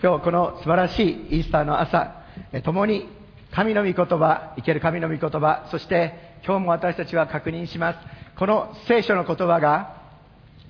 [0.00, 2.22] 今日この素晴らしいイースターの朝、
[2.62, 3.08] 共に
[3.50, 7.98] 神の御言葉、生ける神の御言葉、そして今日も私たちは確認します。
[8.38, 9.96] この聖書の言葉が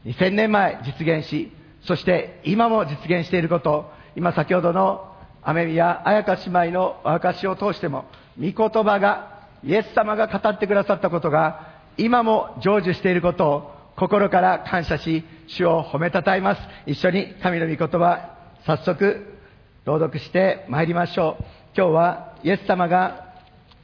[0.07, 1.53] 2000年前実現し、
[1.83, 8.07] そして今も実現していること、今先ほどの雨宮彩香姉妹のお証を通しても、
[8.41, 11.69] 御言葉が、イエス様が語ってくださったことが、
[11.99, 16.63] 今も成就していることを心から感謝し、主を褒めたたえます。
[16.87, 19.27] 一緒に神の御言葉、早速
[19.85, 21.45] 朗読して参りましょう。
[21.77, 23.35] 今日はイエス様が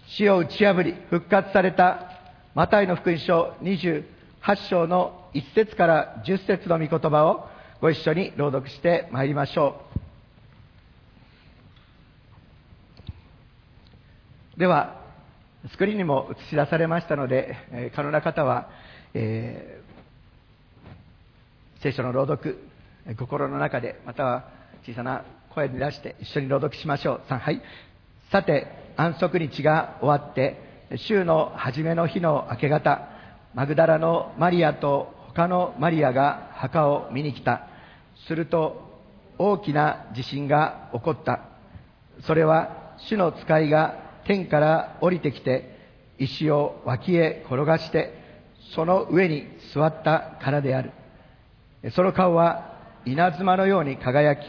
[0.06, 2.10] 死を打ち破り復活された
[2.54, 4.04] マタイの福音書28
[4.68, 7.48] 章の1節から10節の御言葉を
[7.80, 9.80] ご一緒に朗読して参りましょ
[14.56, 14.60] う。
[14.60, 15.00] では、
[15.70, 18.68] スクリーンにも映し出されましたので、え、可能な方は、
[19.14, 22.58] えー、聖書の朗読、
[23.16, 25.24] 心の中で、または小さな
[25.54, 27.20] 声に出して一緒に朗読しましょう。
[27.28, 27.62] 3、はい。
[28.30, 28.66] さて、
[28.96, 30.60] 安息日が終わって、
[30.96, 33.08] 週の初めの日の明け方、
[33.54, 37.66] マグダラのマリアと他のマリアが墓を見に来た。
[38.26, 38.82] すると、
[39.38, 41.40] 大きな地震が起こった。
[42.26, 45.74] それは、主の使いが天から降りてきて、
[46.18, 48.12] 石を脇へ転がして、
[48.74, 50.92] その上に座ったからである。
[51.92, 54.40] その顔は稲妻のように輝き、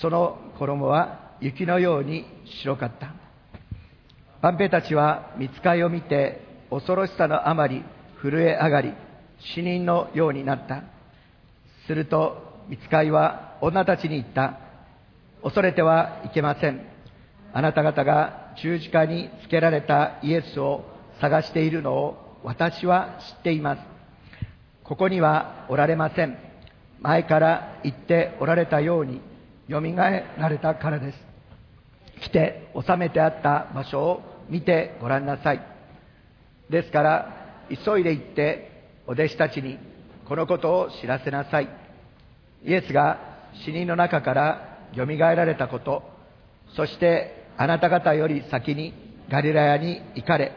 [0.00, 2.24] その衣は雪のように
[2.62, 3.14] 白かった。
[4.42, 7.82] 万兵たちは見つかいを見て恐ろしさのあまり
[8.22, 8.92] 震え上がり
[9.54, 10.82] 死人のようになった。
[11.86, 14.58] すると見つかいは女たちに言った。
[15.42, 16.80] 恐れてはいけません。
[17.52, 20.84] あなた方が十字架につけられたイエスを
[21.20, 23.82] 探しているのを私は知っています。
[24.82, 26.36] ここにはおられません。
[27.00, 29.20] 前から言っておられたように
[29.68, 31.18] よみがえられたからです。
[32.20, 35.60] 来て収めてあった場所を見てごらんなさい。
[36.70, 39.78] ですから、急いで行ってお弟子たちに
[40.28, 41.68] このことを知らせなさい。
[42.64, 43.18] イエスが
[43.64, 46.02] 死人の中からよみがえられたこと、
[46.76, 48.94] そしてあなた方より先に
[49.30, 50.52] ガリラヤに行かれ、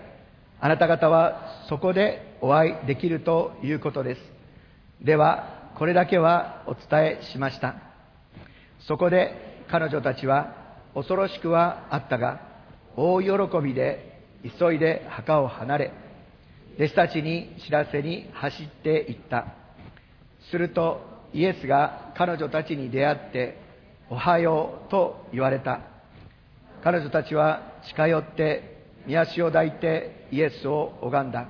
[0.59, 4.21] あなた方はそこでお会いできるということです。
[5.01, 7.86] では、これだけはお伝えしました。
[8.81, 10.53] そこで彼女たちは
[10.93, 12.41] 恐ろしくはあったが、
[12.95, 13.29] 大喜
[13.63, 14.21] びで
[14.59, 15.93] 急いで墓を離れ、
[16.77, 19.47] 弟子たちに知らせに走っていった。
[20.51, 21.01] すると
[21.33, 23.59] イエスが彼女たちに出会って、
[24.09, 25.81] おはようと言われた。
[26.83, 28.77] 彼女たちは近寄って
[29.09, 31.47] 御足を抱いてイエスを拝んだ。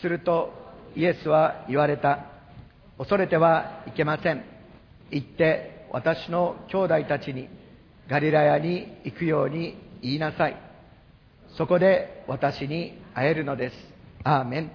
[0.00, 0.52] すると
[0.94, 2.26] イエスは言われた。
[2.98, 4.44] 恐れてはいけません。
[5.10, 7.48] 行って私の兄弟たちに
[8.08, 10.56] ガリラヤに行くように言いなさい。
[11.56, 13.76] そこで私に会えるのです。
[14.24, 14.72] アーメン。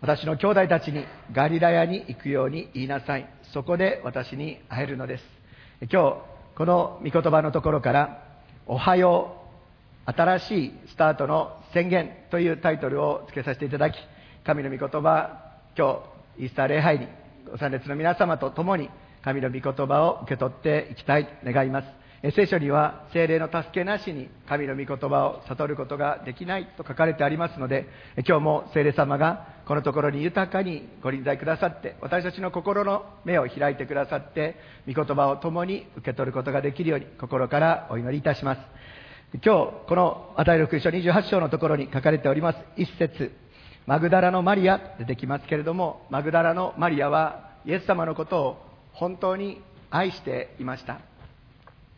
[0.00, 3.28] 私の兄弟たちにガリラヤに行くように言いなさい。
[3.52, 5.24] そこで私に会えるのです。
[5.80, 6.16] 今日、
[6.56, 8.22] この御言葉のところから、
[8.66, 9.36] おはよ
[10.06, 13.96] う、新しいスタートの宣言というタイトルを付けさせていただき、
[14.44, 16.00] 神の御言葉、今
[16.38, 17.08] 日、イースター礼拝に、
[17.50, 18.88] ご参列の皆様と共に、
[19.26, 22.06] 神の御言葉を受け取っていきたい願います。
[22.30, 27.88] 聖書には精霊の助けなしに神の御言葉を悟ることができないと書かれてありますので
[28.26, 34.56] 今日も聖霊様がこのところに豊かにご臨在くださって私たちの心の目を開いてくださって
[34.88, 38.60] 御言葉を共に受け取ることができるように心からお祈りいたします
[39.44, 43.30] 今日この与える福音書28章のところに書かれております一節
[43.86, 48.66] マグダラのマリア出てきますけれどもマグダラのマリアはイエス様のことを
[48.96, 51.00] 本当に愛していました。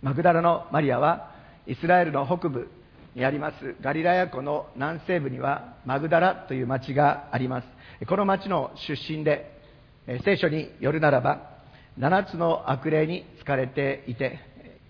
[0.02, 1.32] マグダラのマリアは
[1.66, 2.68] イスラエルの北部
[3.14, 3.76] にあります。
[3.80, 7.68] ガリラヤ湖の南西部にはマグダラという町があります。
[8.06, 9.60] この町の出身で
[10.24, 11.58] 聖書によるならば
[12.00, 14.40] 7つの悪霊に疲れていて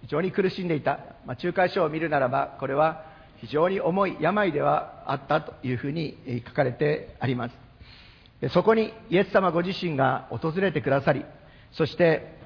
[0.03, 3.05] 非常に苦しんでいた、まあ、仲介書を見るならばこれは
[3.37, 6.17] 非常に重い病ではあったというふうに
[6.47, 8.49] 書かれてあります。
[8.55, 11.25] そこにイエス様ご自身が訪れてくださり
[11.73, 12.37] そして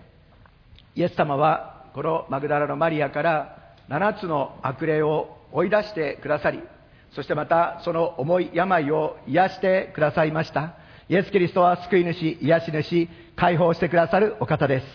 [0.94, 6.60] イエス様はこのマグダラのマリアから7つの悪霊を追い出してくださり、
[7.14, 10.74] そしてまたその重い病を癒してくださいました。
[11.08, 14.86] イエス・キリストは救い主、癒し主、解放してくださるお方です。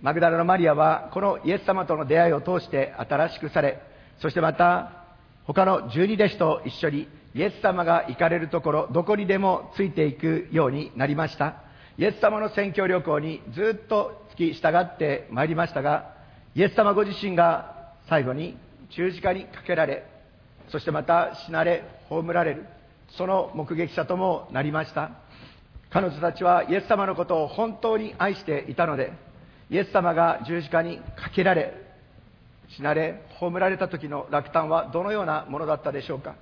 [0.00, 3.80] マグダラのマリアはこのイエス様との出会いを通して新しくされ、
[4.18, 5.04] そしてまた
[5.44, 11.62] 他の十二弟子と一緒にイエス様が行かれるところ、どこにでもついていくようになりました。
[11.98, 16.14] イエス様の宣教旅行にずっと付き従ってまいりましたが、
[16.54, 18.56] イエス様ご自身が最後に
[18.90, 20.06] 十字架にかけられ
[20.70, 22.66] そしてまた死なれ葬られる
[23.16, 25.10] その目撃者ともなりました。
[25.90, 29.12] 彼女たちはイエス様のことを本当に愛していたので
[29.70, 31.74] イエス様が十字架にかけられ
[32.76, 36.34] 死なれ葬られた時の落胆はどのようなものだったでしょうか。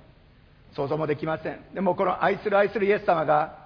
[0.73, 1.59] 想像もできません。
[1.73, 3.60] でもこの愛する愛するイエス様が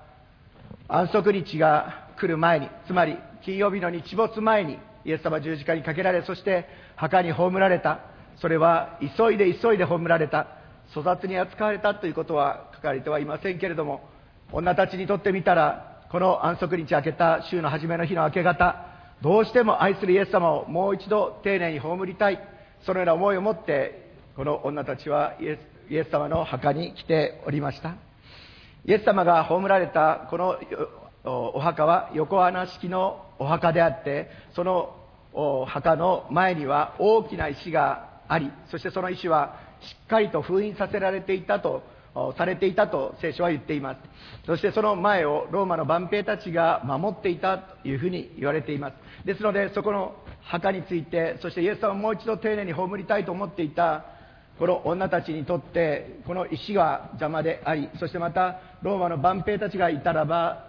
[0.88, 8.00] 安息日が来る前につまり金曜日の日没前にイエス様十字架にかけられそして墓に葬られた。
[8.42, 10.48] それは急いで急いで葬られた。
[10.94, 11.96] 粗雑に扱われた。
[11.96, 14.02] ということは書かれてはいませんけれども
[14.52, 18.76] 女たちにとってみたらこの安息日明けた週の初めの日の明け方
[19.22, 22.40] どうしても愛するイエス様をもう一度丁寧に葬りたい。
[22.86, 28.05] そのような思いを持ってこの女たちはイエスイエス様の墓に来ておりました。
[28.88, 30.60] イエス様が葬られたこの
[31.24, 34.96] お墓は横穴式のお墓であってその
[35.68, 41.84] 墓の前には大きな石がありそしてその石はしっかりと封印させられていたと
[42.38, 44.00] されていたと聖書は言っています。
[44.46, 48.96] そしてその前をローマの万兵たちが守っていたというふうに言われています。
[49.26, 54.06] ですのでそこの墓についてそしてイエス様をもう一度丁寧に葬りたいと思っていた
[54.58, 60.68] この女たちにとってこの石が邪魔でありそしてまたローマの万兵たちがいたらば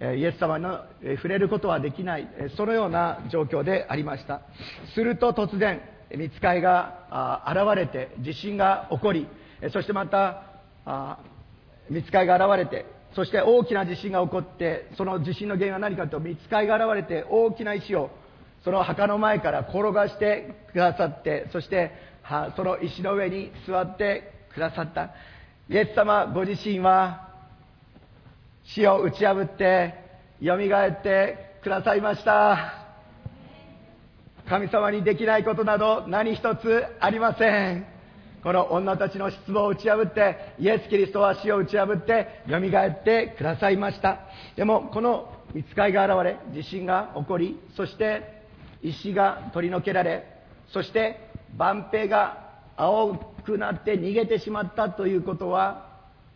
[0.00, 0.84] イエス様の
[1.16, 4.42] 触れることはできないそのような状況でありました。
[4.94, 5.80] すると突然
[6.16, 9.26] 見つかいが現れて地震が起こり
[9.72, 10.44] そしてまた
[11.90, 18.10] 見つかいが現れてそして大きな地震が起こってその地震の原因は何かというと見つかいが現れて大きな石を
[18.62, 21.90] その墓の前から転がしてくださってそして
[22.54, 25.10] その石の上に座ってくださった。
[25.68, 27.27] イエス様ご自身は
[28.74, 29.94] 死を打ち破って
[30.40, 32.74] よみがえってくださいました。
[34.46, 37.86] 神様にできないことなど何一つありません。
[38.42, 44.20] この女たちの失望を打ち破ってイエス・キリストは死を打ち破ってよみがえってくださいました。
[44.54, 48.42] でもこの見つかいが現れ地震が起こりそして
[48.82, 50.26] 石が取り除けられ
[50.72, 51.18] そして
[51.56, 53.16] 万兵が青
[53.46, 55.87] くなって逃げてしまったということは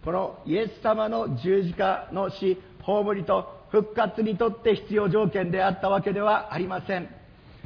[0.05, 7.09] このイエス様の十字架の死葬りと復活にとって必要条件であったわけではありません。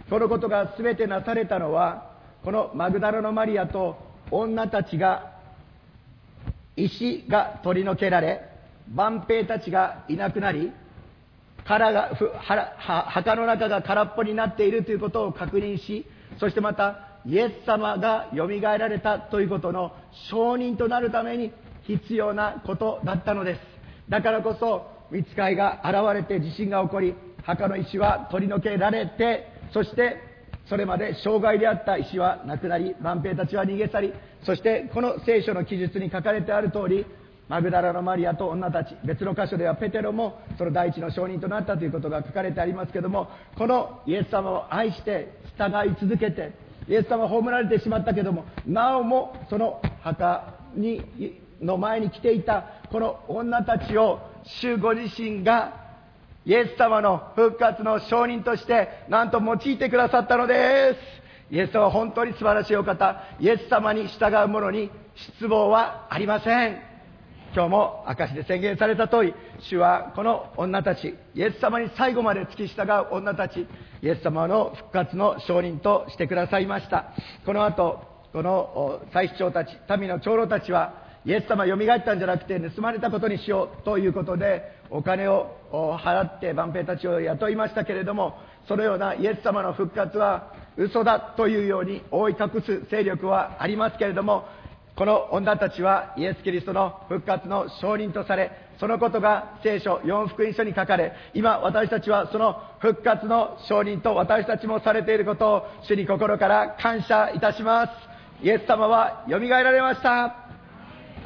[0.09, 2.11] そのことが全てなされたのは
[2.45, 3.97] このマグダラのマリアと
[4.31, 5.33] 女たちが
[6.77, 8.43] 石が取り除けられ
[8.93, 10.73] 万兵たちがいなくなり
[11.65, 12.13] 殻が
[13.09, 16.07] 墓の中が空っぽになっているということを確認し
[16.39, 19.93] そしてまたイエス様がよみがえられたということの
[20.31, 21.53] 証人となるために
[21.87, 23.61] 必要なことだったのです。
[24.09, 30.17] だからこそ見つかいが現れて地震が起こり墓の石は取り除けられてそして
[30.69, 34.13] それまで障害であった石はなくなり万兵たちは逃げ去り
[34.45, 37.07] そしてこの聖書の記述に書かれてある通り
[37.49, 46.53] マグダラのマリアと女たち別の箇所ではペテロもその第一の証人となったということが書かれてありますけどもこのイエス様を愛して従い続けて
[46.89, 55.85] イエス様は葬られてしまったけどもなおもその墓にの前に来ていたこの女たちを主ご自身が
[56.45, 60.99] イエス様の復活の証人としてなんと用いてくださったのです。
[61.51, 66.81] イエス様は本当に素晴らしいお方イエス様に従う者に失望はありません。
[67.55, 73.67] 今日も証で宣言された通り主はこの女たちイエス様に最後まで付き従う女たち
[74.03, 77.07] イエス様の復活の証人としてくださいました。
[77.45, 94.45] この後この祭司長たち民の長老たちはイエス様よみがえったんじゃなくて盗まれたことにしようということでお金を払って万兵たちを雇いましたけれどもそのようなイエス様の復活は嘘だというように覆い隠す勢力はありますけれども
[94.95, 107.93] この女たちはイエス・キリストの復活の証人とされそのことが聖書4福音書に書かれ今私たちはその復活の証人と私たちもされていることを主に心から感謝いたします。
[108.43, 110.46] イエス様はよみがえられました。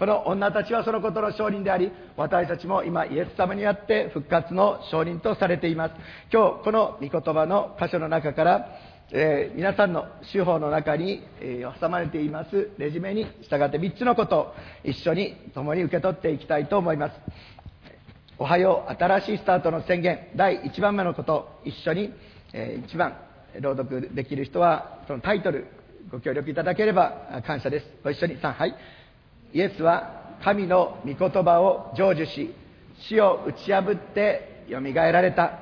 [0.00, 5.95] この女たちはそのことの証人であり私たちも今イエス様にあって復活の証人とされています。
[6.33, 8.66] 今日この御言葉の箇所の中から
[9.12, 12.71] えー、皆さんの手法の中に、えー、挟まれています。
[12.78, 14.54] レジュメに従って3つのことを
[14.85, 17.14] 一緒に共に受け取っていきたいと思います。
[18.38, 20.28] おはよう新しいスタートの宣言。
[20.37, 22.14] 第1番目のこと一緒に、
[22.52, 23.16] えー、1番
[23.61, 25.66] 朗読できる人はそのタイトル
[26.12, 27.87] ご協力いただければ感謝です。
[28.04, 28.38] ご一緒に。
[28.38, 28.75] 3はい。
[29.52, 32.54] イエスは神の御言葉を成就し
[33.09, 35.59] 死を打ち破ってよみがえられた。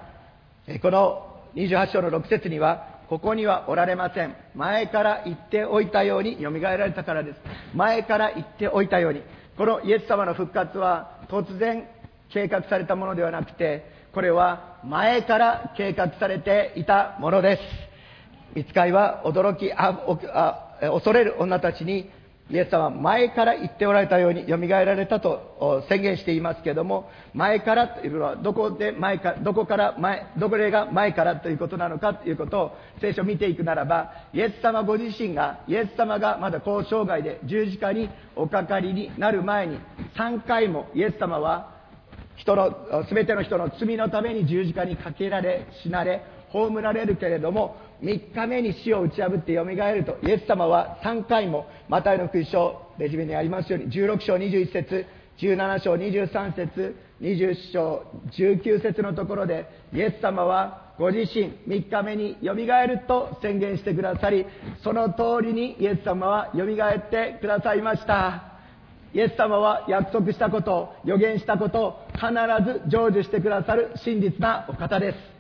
[0.82, 4.34] この28章の6節にはここにはおられません。
[4.54, 7.40] 前から言っておいたようによみがえられたからです。
[7.74, 9.22] 前から言っておいたように。
[9.56, 11.88] このイエス様の復活は突然
[12.28, 17.62] 計画されたものではなくてこれは前から計画されていたものです。
[18.54, 19.98] 見つかいは驚きあ
[20.32, 22.10] あ恐れる女たちに
[22.50, 39.80] イエス様は前から言っておられたように蘇られたと宣言していますけれども、前からというのはどこで前か、どこから前、どこが前からということなのかということを聖書を見ていくならば、イエス様ご自身が、イエス様がまだ交渉外で十字架におかかりになる前に、
[40.16, 41.76] 3回もイエス様は
[42.36, 55.06] 人の、全ての人の罪のために十字架にかけられ、死なれ、葬られるけれども、3日目に死を打ち破って蘇ると、イエス様は3回も、マタイの福音書、レジュメにありますように、16章21節
[55.38, 58.04] 17章23節20章
[58.36, 64.46] 19節のところで、イエス様はご自身3日目によみがえると宣言してくださり、
[64.82, 68.44] その通りにイエス様はよみがえってくださいました。
[69.14, 72.28] イエス様は約束したことを、予言したことを必
[72.64, 75.37] ず成就してくださる真実なお方です。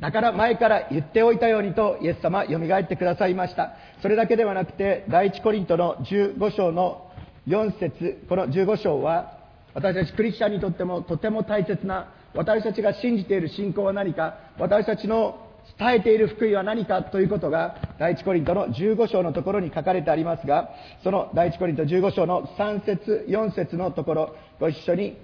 [0.00, 3.72] だから前から言っておいたようにとイエス様は蘇ってくださいました。
[4.00, 7.10] それだけではなくて、第一コリントの15章の
[7.48, 9.38] 4節この15章は、
[9.74, 20.70] 私たちクリスチャンにとってもとても大切な、私たちが信じている信仰は何か、私たちの伝えている福音は何かということが、第一コリントの15章のところに書かれてありますが、
[21.02, 25.18] その第一コリント15章の3節4節のところ、ご一緒に、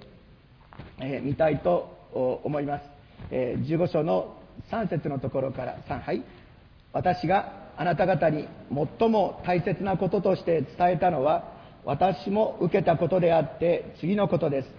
[0.99, 2.83] え、見たいと思います。
[3.31, 4.35] え、15章の
[4.71, 6.23] 3節のところから3はい
[6.93, 8.47] 私があなた方に
[8.99, 14.69] 最も大切なこととして伝えたのは私も受けたことであって次のことです。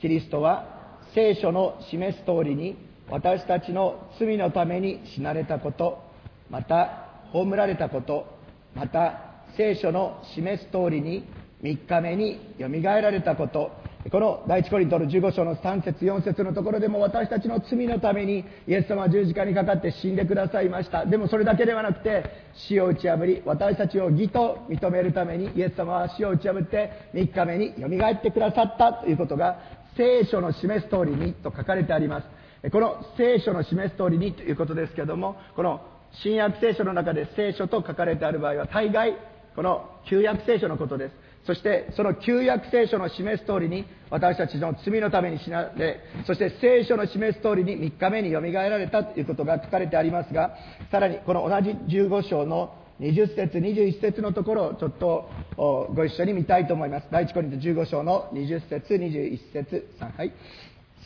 [0.00, 2.76] キリストは聖書の示す通りに
[3.08, 6.02] 私たちの罪のために死なれたこと
[6.50, 8.26] また葬られたこと
[8.74, 9.20] また
[9.56, 11.24] 聖書の示す通りに
[11.62, 13.72] 3日目によみがえられたこと
[14.10, 21.04] この第一コリントの15章の3節4節のところでも私たちの罪のためにイエス様は十字架にかかって死んでくださいました。
[21.04, 22.24] でもそれだけではなくて
[22.68, 29.58] 死を打ち破り私たちを義と認めるためにイエス様は死を打ち破って3日目によみがえってくださったということが
[29.96, 32.22] 聖書の示す通りにと書かれてありま
[32.62, 32.70] す。
[32.70, 35.80] この聖書の示す通りにということですけれども、この
[36.22, 39.16] 新約聖書の中で聖書と書かれてある場合は大概
[39.54, 41.27] この旧約聖書のことです。
[41.48, 50.56] そしてその旧約聖書の示す通りに私たちの罪のために死なれ、そして聖書の示す通りに3日目によみがえられたということが書かれてありますが、
[50.90, 57.06] さらにこの同じ15章の20節21節のところをちょっとご一緒に見たいと思います。
[57.10, 60.32] 第一コリント15章の20節21節3はい。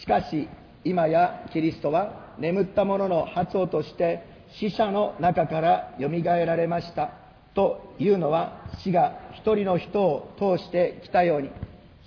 [0.00, 0.49] しかし
[0.82, 4.25] 今やキリストは眠った者の発音として
[4.58, 7.22] 死者の中からよみがえられました。
[7.54, 11.50] というのは死が一人の人を通してきたように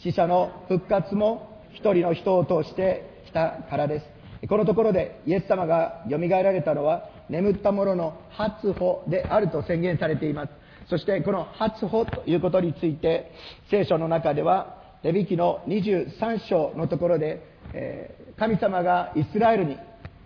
[0.01, 4.05] 死者の復活も一人の人を通してきたからです。
[4.47, 10.51] このところでイエス様がよみがえられたのは眠った者の初歩であると宣言されています。
[10.89, 13.31] そしてこの初歩ということについて
[13.71, 17.41] 聖書の中ではレビ記の23章のところで、
[17.73, 19.77] えー、神様がイスラエルに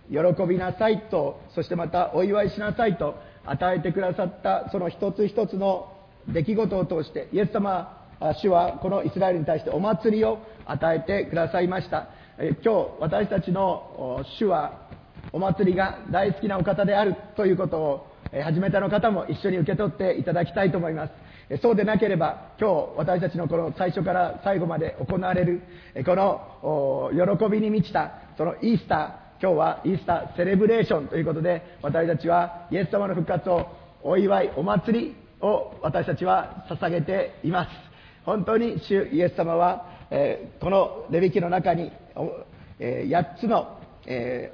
[0.09, 3.15] 喜びなさいとそしてまたお祝いしなさいと
[3.50, 5.91] 与えてくださったその一つ一つの
[6.27, 7.98] 出来事を通してイエス様
[8.41, 12.10] 主はこのイスラエルに対してお祭りを与えてくださいました。
[12.38, 14.88] 今日私たちの主は
[15.32, 18.08] お祭りが大好きなお方であるということを
[18.44, 21.62] 初めての方も一緒に受け取っていただきたいと思います。
[21.62, 25.62] そうでなければ今日私たちのこの最初から最後まで行われる
[26.06, 33.67] この喜びに満ちたそのイースター今日はイースターセレブレーションということで私たちはイエス様の復活を
[34.03, 37.69] お祝いお祭りを私たちは捧げています。
[38.25, 41.89] 本当に主イエス様は、えー、このレビ記の中に、
[42.79, 44.53] えー、8つの、え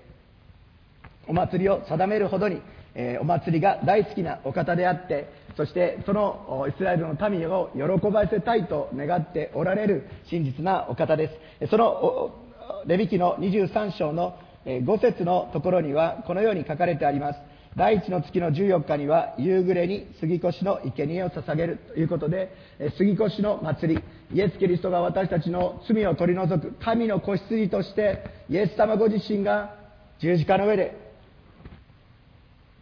[1.25, 2.62] ー、お祭りを定めるほどに、
[2.94, 11.70] えお祭りが大好きなお方であってそしてそのイスラエルの民を喜ばせたいと願っておられる真実なお方です。
[11.72, 12.46] その
[12.86, 17.39] レビ記の23章の5節のところにはこのように書かれてあります。
[17.75, 22.55] 第一の月の14日には夕暮れに杉越の生贄を捧げるということで
[22.98, 24.03] 杉越の祭り。
[24.34, 29.75] イエス・キリストが私たちの罪を取り除く神の子羊としてイエス様ご自身が
[30.19, 30.98] 十字架の上で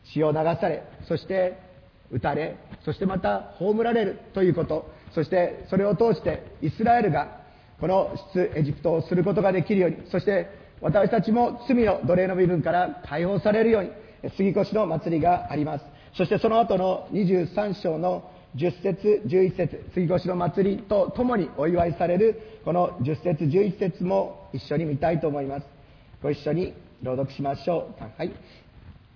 [0.05, 1.57] 血を流されそして
[2.11, 4.89] 打たれそしてまた葬られるということ。
[5.13, 7.41] そしてそれを通してイスラエルが
[7.79, 13.89] この出エジプトをすることができるようにそして私たちも罪の奴隷の身分から解放されるように
[14.35, 15.85] 杉越の祭りがあります。
[16.17, 25.65] そしてその後の23章の10節11節杉越の祭りとともにお祝いされるこの10節11節も一緒に見たいと思います。
[26.21, 28.03] ご一緒に朗読しましょう。
[28.03, 28.31] はい。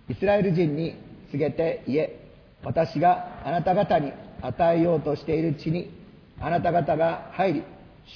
[0.09, 0.95] イスラエル人に
[1.31, 2.19] 告げて言え
[2.63, 5.91] 私があなた方に与えようとしている地に
[6.39, 7.63] あなた方が入り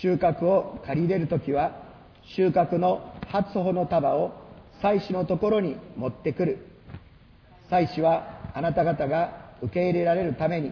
[0.02, 1.74] 収穫を借り入れるときは
[2.36, 4.32] 収穫の初穂の束を
[4.82, 6.68] 祭司のところに持ってくる。
[7.70, 10.72] 祭司はあなた方が受け入れられるために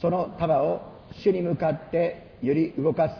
[0.00, 3.14] その束を主に向かって揺り動かす。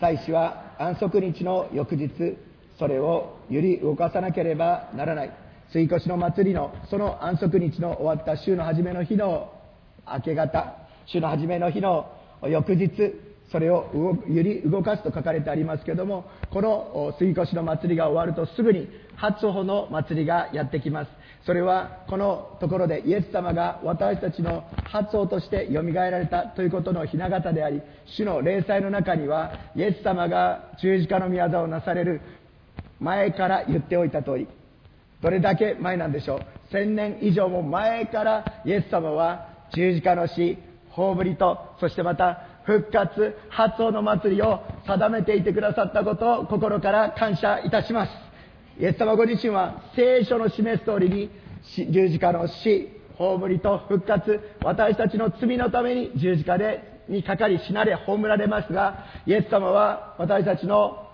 [0.00, 2.36] 祭司は安息日の翌日
[2.78, 5.30] それを揺り動かさなければならない。
[5.72, 9.52] 追越の祭りのその安息日の終わった週の初めの日の
[10.06, 10.74] 明け方
[11.06, 12.12] 週の初めの日の
[12.42, 13.14] 翌日
[13.50, 13.90] それを
[14.28, 21.10] 揺り動かすと書かれてありますけどもこの杉越の祭りが終わるとすぐに初穂の祭りがやってきます。
[21.46, 27.80] それはこのところでイエス様が私たちの発音としてよみがえられたということの雛形であり
[28.16, 32.20] 主の霊祭の中にはイエス様が十字架の宮座をなされる
[32.98, 34.48] 前から言っておいた通り
[35.22, 36.42] どれだけ前なんでしょう。
[36.72, 40.58] 千年以上も前からイエス様は十字架の死
[40.90, 48.12] 葬りとそしてまた復活発音の祭りを定めていてくださったことを心から感謝いたします
[48.78, 51.30] イエス様ご自身は聖書の示す通りに
[51.90, 61.08] 十字架の死、葬りと復活、私たちの罪のために十字架でにかかり死なれ葬られますが、イエス様は私たちの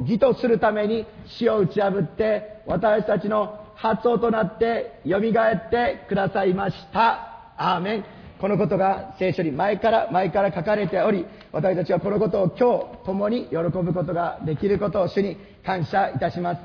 [0.00, 7.54] 義とするために死を打ち破って、私たちの発音となって蘇ってくださいました。
[7.56, 8.04] アーメン。
[8.40, 16.60] このことが聖書に前から前から書かれており、私たちはこのことを今日共に喜ぶことができることを主に感謝いたします。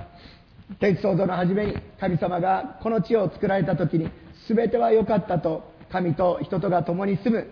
[0.80, 4.10] 天地創造の初めに神様がこの地を作られた時に
[4.48, 7.48] 全ては良かったと神と人とが共に住む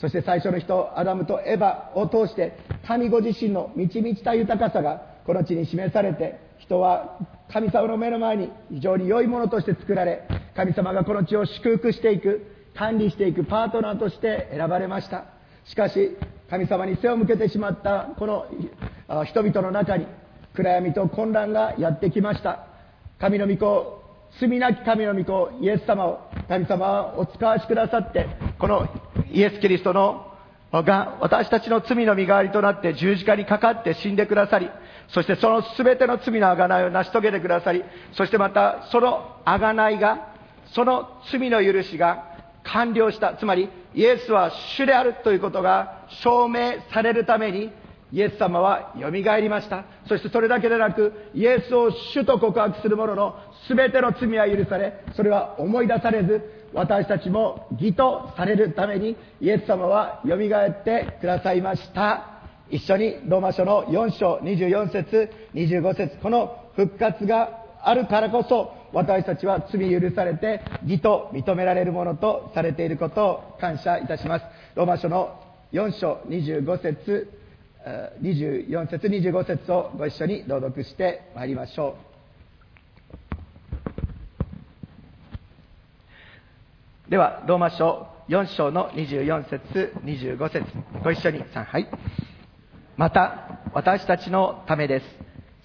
[0.00, 7.18] そして最初の人アダムとエバを通して神ご自身の満ち満ちた豊かさがこの地に示されて人は
[7.52, 10.22] 神様の目の前に非常に良いものとして作られ
[10.56, 15.24] 神様がこの地を祝福していく管理していくパートナーとして選ばれました。
[15.64, 16.16] しかし
[16.50, 18.46] 神様に背を向けてしまったこの
[19.24, 20.06] 人々の中に
[20.54, 22.66] 暗闇と混乱がやってきました。
[23.18, 24.02] 神の御子
[24.40, 28.26] 罪なき神の御子イエス様を神様はお使わしくださって
[28.58, 28.88] この
[29.30, 30.32] イエス・キリストの
[30.72, 34.68] が私たちの罪の身代わりとなって十字架にかかって死んでくださり
[35.08, 40.34] そしてその全ての罪の贖いを成し遂げてくださりそしてまたその贖いが
[40.74, 42.33] その罪の許しが
[42.64, 43.34] 完了した。
[43.36, 47.70] つまり、イエスは主であるということが証明されるために、
[48.12, 49.84] イエス様は蘇りました。
[50.08, 53.36] そしてそれだけでなく、イエスを主と告白する者の
[53.68, 62.34] 全ての罪は許され、それは思い出されず、私たちも義とされるために、イエス様は蘇ってくださいました。
[62.70, 74.44] 一緒にローマ書の4章24節25節この復活があるからこそ私たちは罪許されて義と認められるものとされていることを感謝いたします。
[74.76, 75.40] ローマ書の
[75.72, 77.28] 4章25節
[78.22, 81.96] 24節25節をご一緒に朗読してまいりましょ
[87.08, 87.10] う。
[87.10, 90.64] では、ローマ書4章の24節25節
[91.02, 91.88] ご一緒に3はい。
[92.96, 95.06] また、私たちのためです。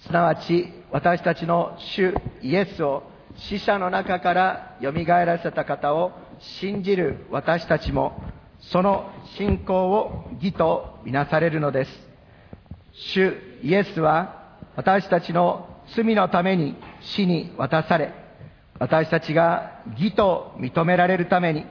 [0.06, 2.12] すなわち、私たちの主
[2.42, 3.09] イエスを
[3.48, 8.22] 死者の中から蘇らせた方を信じる私たちも、
[8.60, 12.08] その信仰を義とみなされるのです。
[12.92, 18.12] 主イエスは私たちの罪のために死に渡され、
[18.78, 21.64] 私たちが義と認められるために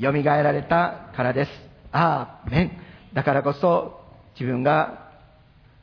[0.00, 1.50] 蘇られたからです。
[1.92, 2.72] アーメン。
[3.14, 4.00] だからこそ
[4.38, 5.08] 自分が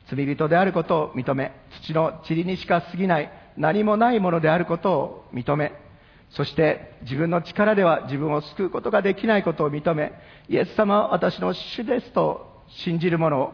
[0.08, 5.72] 罪人であることを認め、土の塵にしか過ぎない何もないものであることを認め、
[6.30, 10.12] そして自分の力では自分を救うことができないことを認め、
[10.48, 13.52] イエス様は私の主ですと信じる者を、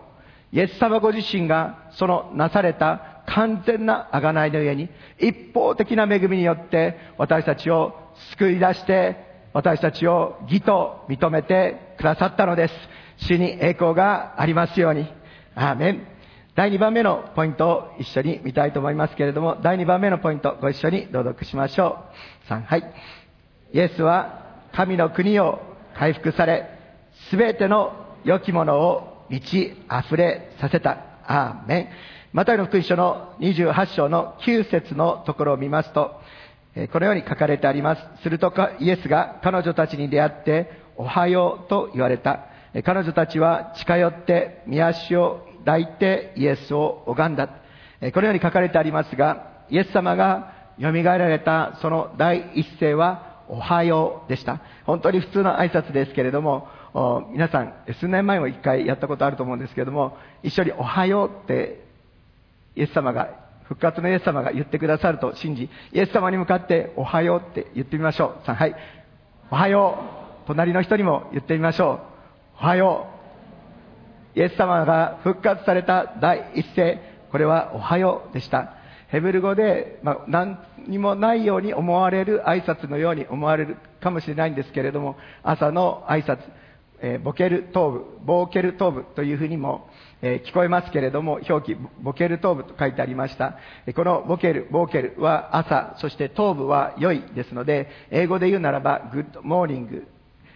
[0.52, 4.88] イエス様ご自身がそのなされた完全な贖いの上に、
[5.18, 7.94] 一方的な恵みによって私たちを
[8.30, 12.74] 救い出して、私たちを義と認めてくださったのです。
[13.18, 15.06] 主に栄光がありますように。
[15.54, 16.06] アーメン。
[16.54, 22.04] 第2番目のポイントを一緒に見たいと思いますけれども、第2番目のポイント、ご一緒に朗読しましょ
[22.46, 22.52] う。
[22.52, 22.94] 3、はい。
[23.72, 25.60] イエスは神の国を
[25.96, 26.68] 回復され、
[27.30, 30.98] すべての良きものを満ち溢れさせた。
[31.26, 31.88] アーメン。
[32.34, 36.20] マタイの福音書の28章の9節のところを見ますと、
[36.92, 38.22] このように書かれてあります。
[38.22, 42.44] するとイエスが彼女たちに出会って、おはようと言われた。
[42.84, 47.48] 彼女たちは近寄って、見足を抱いてイエスを拝んだ。
[48.12, 54.60] このように書かれてありますが、イエス様が蘇られたその第一声は、おはようでした。
[54.84, 56.68] 本当に普通の挨拶ですけれども、
[57.32, 61.84] 皆さん、数年前も一回やったことあると思うんですけれども、一緒におはようって
[62.76, 63.30] イエス様が、
[63.64, 68.46] 復活のイエス様が言ってくださると信じ、イエス様に向かっておはようって言ってみましょう。
[68.46, 68.74] さ、はい。
[69.50, 69.98] おはよ
[70.44, 70.46] う。
[70.46, 72.00] 隣の人にも言ってみましょ
[72.58, 72.62] う。
[72.62, 73.11] おはよう。
[74.34, 76.98] イエス様が復活された第一声、
[77.30, 78.74] これはおはようでした。
[79.08, 86.38] ヘブル語で、まあ、何にもないように思われる挨拶のように思われるかもしれないんですけれども、朝の挨拶、
[87.02, 89.90] えーבוקר טוב、בוקר טוב というふうにも、
[90.22, 93.58] えー聞こえますけれども、表記、בוקר טוב と書いてありました。
[93.94, 100.06] このבוקר、בוקר は朝、そしてטוב は良いですので、英語で言うならば、 good morning、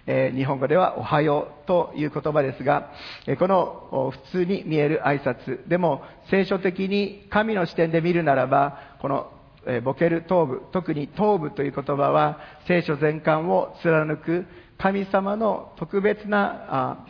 [0.06, 2.92] えー日本語ではおはようという言葉ですが、
[3.26, 9.30] えこの普通に見える挨拶でも聖書的に神の視点で見るならば、この
[9.66, 12.38] えבוקר טוב、特に טוב という言葉は
[12.68, 14.46] 聖書全巻を貫く
[14.78, 17.06] 神様の特別なあ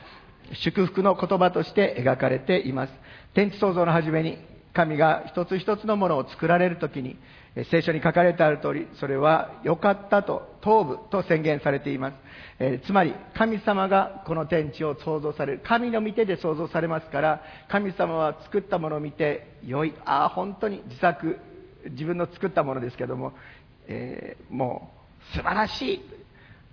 [0.54, 2.92] 祝福の言葉として描かれています。
[3.34, 4.38] 天地創造の初めに
[4.72, 7.18] 神が一つ一つのものを作られるときに、
[7.64, 12.14] 聖書に書かれてある通り、それは良かったと、頭部と宣言されています。
[12.58, 15.60] えーつまり、神様がこの天地を創造される。
[15.64, 21.38] 神の御手で創造されますから、神様は作ったものを見て、良い、ああ、本当に自作、
[21.90, 23.32] 自分の作ったものですけども、
[23.88, 24.90] えーも
[25.32, 26.00] う素晴らしい。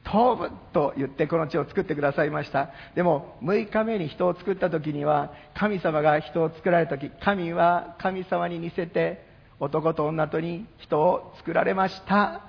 [0.04, 2.72] 頭部と言ってこの地を作ってくださいました。
[2.94, 12.42] でも、6日目に人を作った時には、神様が人を作られた時、神は神様に似せて、男と女とに人を作られました。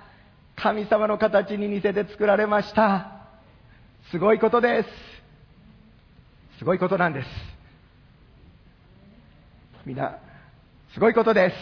[0.57, 3.11] 神様の形に似せて作られました。
[4.11, 4.88] すごいことです。
[6.59, 7.29] すごいことなんです。
[9.85, 10.19] みんな、
[10.93, 11.57] すごいことです。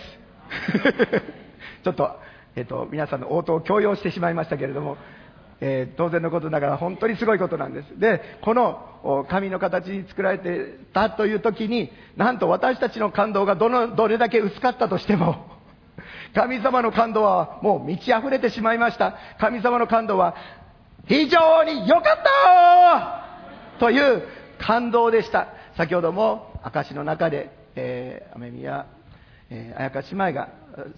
[1.83, 2.21] ちょっと、
[2.55, 4.97] えっ、と、皆さんの応答を強要してしまいましたけれども、
[5.65, 7.99] えー当然のことながら本当にすごいことなんです。
[7.99, 15.47] で、この神の形に作られてたという時に、なんと私たちの感動がどの、どれだけ薄かったとしても、
[16.35, 19.15] 神様の感動はもう満ち溢れてしまいました。
[19.39, 20.35] 神様の感動は
[21.07, 22.05] 非常に良かっ
[23.77, 24.23] たという
[24.59, 25.47] 感動でした。
[25.77, 28.87] 先ほども証の中で、えー、雨宮、
[29.49, 30.49] えー、綾香姉妹が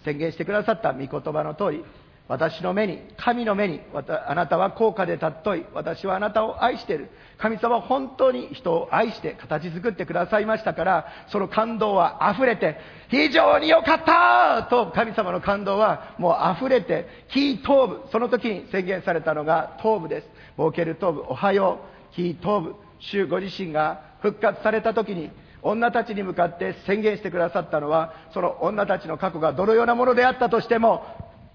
[0.05, 1.85] 宣言してくださった御言葉の通り、
[2.27, 5.67] 私の目に、神の目に、あなたは高価で尊い。
[5.75, 7.11] 私はあなたを愛している。
[7.37, 20.29] 神様は本当に人を愛して形作ってくださいましたから、その感動は溢れて、非常に良かったと神様の感動はもう溢れて、キー頭部、その時に宣言されたのが頭部です。
[20.57, 21.81] ボーケル頭部、おはよ
[22.13, 31.05] う、キー頭部、主ご自身が復活された時に、女たちに向かって宣言してくださったのは、その女たちの過去がどのようなものであったとしても、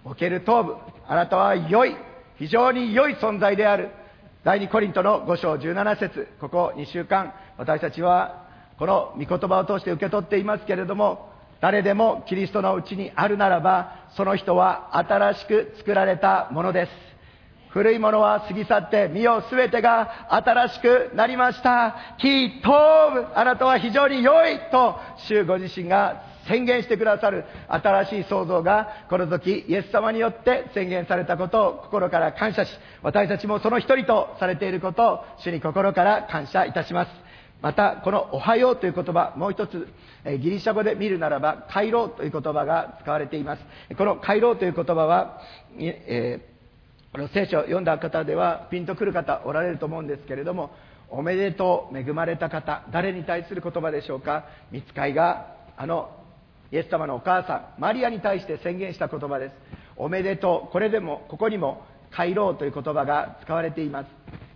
[0.03, 0.75] ボケる頭部、
[1.07, 1.95] あなたは良い、
[2.37, 3.89] 非常に良い存在である。
[4.43, 8.45] 第2コリントの5章17節ここ2週間、私たちは
[8.77, 16.91] この御言葉を通して受け取っていますけれども、誰でもキリストのうちにあるならば、その人は新しく作られたものです。
[17.71, 21.95] 古いものは過ぎ去って、身をすべてが新しくなりました。
[22.17, 32.71] キートーブ、あなたは非常に良いと、主ご自身が宣言してくださる新しい創造が、この時、イエス様によって宣言されたことを心から感謝し、
[33.03, 37.11] 私たちもその一人とされていることを、主に心から感謝いたします。
[37.61, 39.87] また、このおはようという言葉、もう一つ、
[40.25, 43.61] ギリシャ語で見るならば、回廊という言葉が使われています。
[43.95, 45.41] この回廊という言葉は、
[45.77, 46.59] えー
[47.11, 50.69] この聖書を読んだ方ではピンとくる方おられると思うんですけれども、
[51.09, 54.45] おめでとう、恵まれた方、誰に対する言葉でしょうか？
[54.69, 56.11] 見つかいが、あの、
[56.71, 59.55] イエス様のお母さん、マリアに対して宣言した言葉です。
[59.95, 64.07] おめでとう、これでも、ここにも、回廊という言葉が使われています。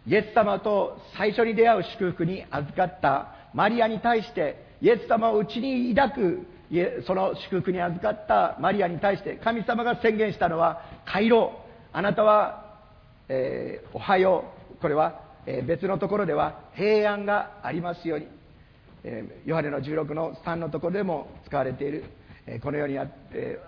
[0.08, 6.47] イエス様と最初に出会う祝福に預かったマリアに対して、イエス様を内に抱く、
[7.06, 11.54] その祝福に預かったマリアに対して、神様が宣言したのは、回廊。
[11.91, 12.78] あなたは、
[13.30, 14.82] えーおはよう。
[14.82, 18.28] これは、えー別のところでは平安がありますように。
[19.04, 22.06] えヨハネの16の3のところでも使われている、
[22.46, 23.08] えこのようにあっ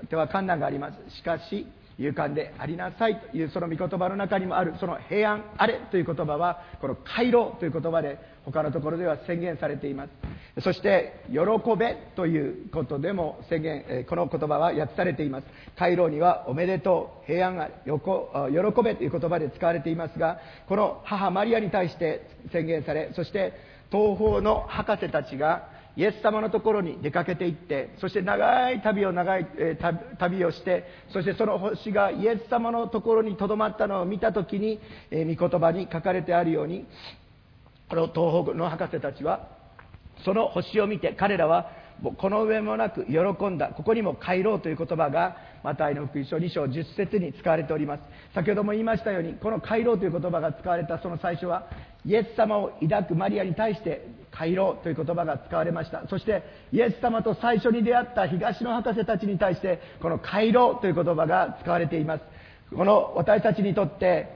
[0.09, 1.15] ては観難があります。
[1.15, 1.67] しかし、
[1.97, 4.73] 勇敢でありなさいというその御言葉の中にもある。
[4.79, 10.61] その平安あれという言葉はこの回廊という言葉で他のところでは宣言されています。
[10.61, 11.37] そして喜
[11.77, 15.47] べということでも宣言この言葉は訳されています。
[15.77, 23.53] 回廊にはおめでとう平安あれ喜べという言葉で使われていますがこの母マリアに対して宣言されそして
[23.91, 36.85] 東方の博士たちがイエス様のところに出かけていってそして長い旅を長い、えー、旅をしてそしてその星がイエス様のところにとどまったのを見た時に、えー、御言葉に書かれてあるように
[37.89, 39.47] この東北の博士たちは
[40.25, 41.71] その星を見て彼らは
[42.17, 43.69] この上もなく喜んだ。
[43.69, 48.01] ここにも帰ろうという言葉がマタイの福音書2章10節に使われております。
[48.33, 51.67] 先ほども言いましたようにこの帰ろうという言葉が使われたその最初は
[52.05, 56.07] イエス様を抱くマリアに対して帰ろうという言葉が使われました。
[56.07, 62.23] そしてイエス様と最初に出会った東の博士たちに対してこの帰ろうという言葉が使われています。
[62.75, 64.27] この私たちにとって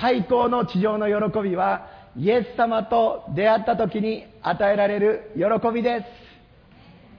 [0.00, 6.27] 最高の地上の喜びはイエス様と出会った時に与えられる喜びです。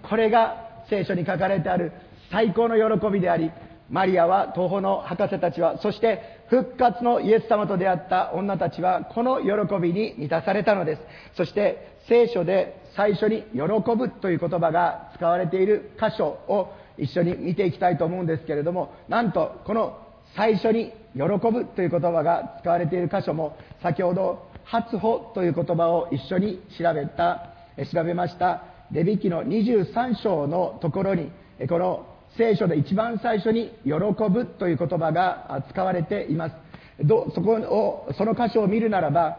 [0.10, 1.92] これが聖書に書かれてある
[2.32, 3.52] 最高の喜びであり
[3.90, 11.02] マリアは東方の博士たちはそして復活のイエス様と出会った女たちはこの喜びに満たされたのです。
[11.36, 13.60] そして聖書で最初に「喜
[13.96, 19.98] ぶ」という言葉が使われている箇所を一緒に見ていきたいと思うんですけれどもなんとこの
[20.36, 27.48] 最初に「喜ぶ」という言葉が使われている箇所も先ほど「初歩」という言葉を一緒に調べた
[27.92, 28.64] 調べました。
[28.92, 31.32] レビ記の23章のところに
[31.68, 32.06] この
[32.38, 33.92] 聖書で一番最初に「喜
[34.30, 36.56] ぶ」という言葉が使われています。
[37.04, 39.38] どそこをその箇所を見るならば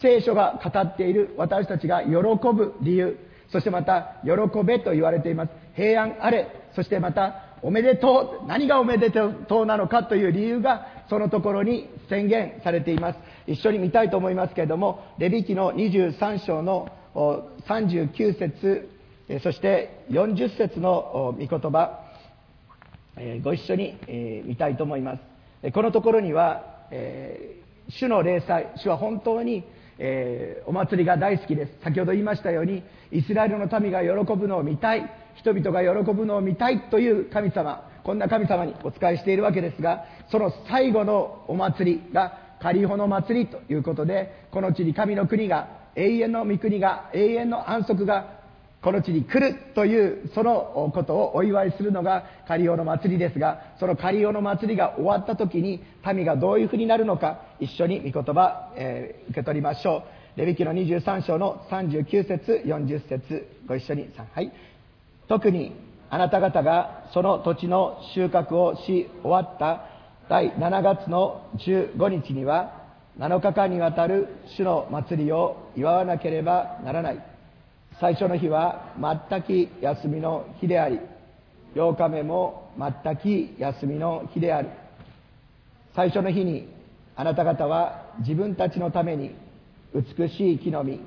[0.00, 3.18] 聖書が語っている私たちが喜ぶ理由
[3.50, 4.30] そしてまた「喜
[4.64, 5.52] べ」と言われています。
[5.74, 13.18] 平安あれそしてまたおめでとう何がおめでとうなのかという理由がそのところに宣言されています。
[13.46, 18.88] 一緒に見たいと思いますけれどもレビ記の23章の39節
[19.42, 22.04] そして40節の御言葉
[23.42, 23.98] ご一緒に
[24.44, 25.16] 見たいと思いま
[25.62, 25.70] す。
[25.72, 26.88] このところには
[27.88, 29.64] 主の霊祭主は本当に
[30.66, 31.72] お祭りが大好きです。
[31.82, 48.38] 先ほど言いましたようにイスラエルの民が喜ぶのを見たい人々が喜ぶのを見たいという神様こんな神様にお仕えしているわけですがその最後のお祭りがカリホの祭りということでこの地に神の国が永遠の御国が永遠の安息が
[48.80, 60.04] この地に来るというそのことをお祝いするのがカリオの祭りですがそのカリオの祭りが終わった時に民がどういうふうになるのか一緒に御言葉、えー、受け取りましょ
[60.36, 60.38] う。
[60.38, 64.52] レビキの23章の39節40節ご一緒にはい
[65.26, 65.72] 特に
[66.10, 69.86] あなた方がその土地の収穫をし終わった
[70.28, 72.77] 第7月の15日には
[73.18, 77.24] 7日間にわたる主の祭りを祝わなければならない。
[78.00, 78.94] 最初の日は
[79.28, 81.00] 全く休みの日であり
[81.74, 84.68] 8日目も全く休みの日である。
[85.96, 86.68] 最初の日に
[87.16, 89.34] あなた方は自分たちのために
[89.92, 91.00] 美しい木の実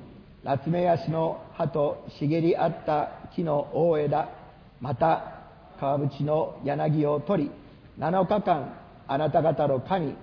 [0.44, 4.28] ナツメヤシの葉と茂り合った木の大枝
[4.80, 5.38] また
[5.80, 7.50] 川淵の柳を取り
[7.98, 8.74] 7日間
[9.06, 10.14] あなた方の神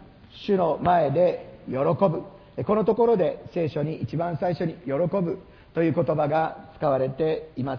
[0.46, 1.76] 主の前で喜
[2.10, 2.24] ぶ。
[2.64, 5.40] このところで聖書に一番最初に喜ぶ
[5.74, 7.78] という言葉が使われていま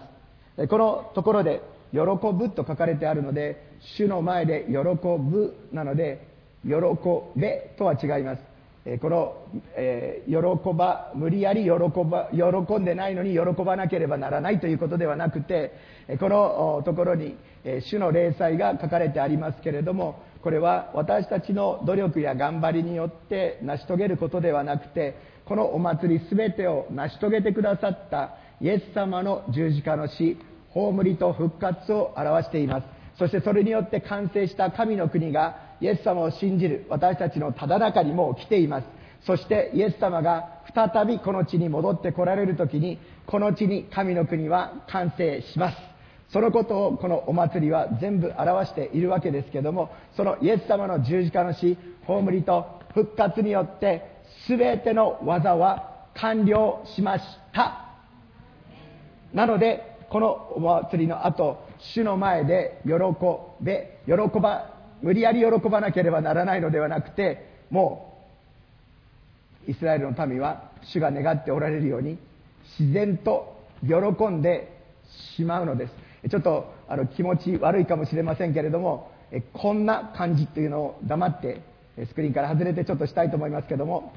[0.57, 0.67] す。
[0.67, 3.63] このところで喜ぶと書かれてあるので
[3.97, 6.25] 主の前で喜ぶなので
[6.63, 6.71] 喜
[7.35, 8.51] べとは違います。
[8.99, 9.35] この、
[9.75, 15.71] えー、喜ば無理やり喜ば喜んでないのに喜ばなければならないということではなくて
[16.19, 17.35] このところに
[17.81, 30.37] 主の霊祭が書かれてありますけれどもこれは私たちの努力や頑張りによって成し遂げることではなくてこのお祭り全てを成し遂げてくださったイエス様の十字架の死
[30.73, 32.87] 葬りと復活を表しています。
[33.17, 38.87] そしてそれによって完成した神の国がイエス様を信じる私たちのただ中にもう来ています。
[39.25, 45.90] そしてイエス様が再びこの地に戻ってこられる時にこの地に神の国は完成します。
[46.31, 57.87] そのことをこのお祭りは全部表しているわけですけどもそのイエス様の十字架の死葬りと復活によって全ての技は完了しました。
[59.33, 62.91] なのでこのお祭りの後主の前で喜
[63.61, 68.25] べ喜ば無理やり喜ばなければならないのではなくても
[69.67, 72.17] うイスラエルの民は主が願っておられるように
[72.79, 74.77] 自然と喜んで
[75.35, 76.10] しまうのです。
[76.29, 79.11] ちょっとあの気持ち悪いかもしれませんけれども
[79.53, 81.61] こんな感じというのを黙って
[82.07, 84.13] スクリーンから外れてちょっとしたいと思いますけども。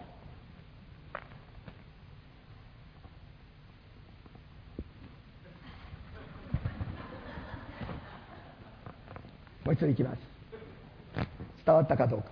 [9.64, 10.18] もう一度いきます。
[11.64, 12.28] 伝わったかどうか。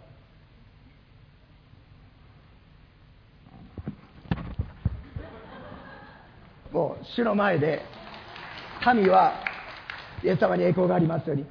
[6.73, 7.83] もう主の前で
[8.83, 9.52] 神は
[10.25, 11.47] イエス様に栄光がありますように。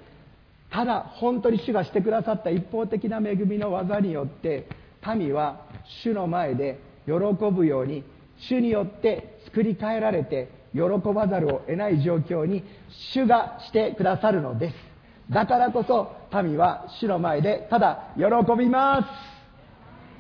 [0.70, 4.68] ただ本当に主がしてくださった一方的な恵みの技によって
[5.06, 5.66] 民は
[6.04, 7.14] 主の前で喜
[7.52, 8.04] ぶように
[8.38, 10.82] 主によって作り変えられて喜
[11.14, 12.64] ばざるを得ない状況に
[13.14, 14.76] 主がしてくださるのです。
[15.30, 18.24] だからこそ民は主の前でただ喜
[18.58, 19.02] びま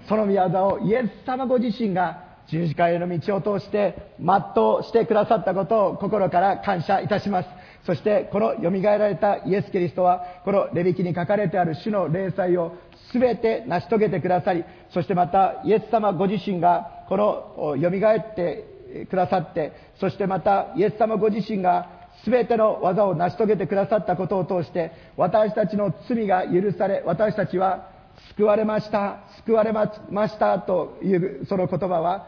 [0.06, 0.10] す。
[0.10, 4.36] その御業をイエス様ご自身が十字架への道を通して全
[4.80, 7.50] うしてくださったことを心から感謝いたします。
[7.86, 12.76] そしてこのよみがえられたイエス・キリストはこのレビキに書かれてある主の霊祭を
[13.14, 14.64] 全て成し遂げてくださり
[14.94, 21.90] そしてまたイエス様ご自身がこのよみがえってくださってそしてまたイエス様ご自身が
[22.26, 27.90] 全ての技を成し遂げてくださったことを通して私たちの罪が許され私たちは
[28.36, 29.88] 救われました救われま
[30.28, 32.28] したというその言葉は